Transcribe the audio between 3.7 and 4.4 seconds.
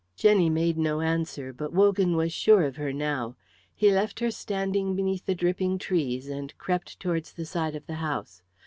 He left her